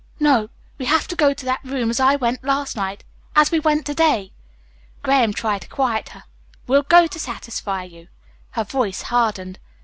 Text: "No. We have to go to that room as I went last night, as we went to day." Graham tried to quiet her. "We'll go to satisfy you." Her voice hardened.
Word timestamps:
"No. 0.19 0.49
We 0.79 0.87
have 0.87 1.07
to 1.09 1.15
go 1.15 1.31
to 1.31 1.45
that 1.45 1.63
room 1.63 1.91
as 1.91 1.99
I 1.99 2.15
went 2.15 2.43
last 2.43 2.75
night, 2.75 3.03
as 3.35 3.51
we 3.51 3.59
went 3.59 3.85
to 3.85 3.93
day." 3.93 4.33
Graham 5.03 5.31
tried 5.31 5.61
to 5.61 5.67
quiet 5.69 6.09
her. 6.09 6.23
"We'll 6.65 6.81
go 6.81 7.05
to 7.05 7.19
satisfy 7.19 7.83
you." 7.83 8.07
Her 8.53 8.63
voice 8.63 9.03
hardened. 9.03 9.59